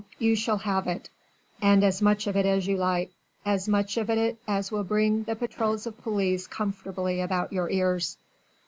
[0.17, 1.11] you shall have it
[1.61, 3.11] and as much of it as you like!
[3.45, 8.17] as much of it as will bring the patrols of police comfortably about your ears."